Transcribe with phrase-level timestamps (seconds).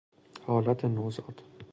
[0.47, 1.41] حالت نوزاد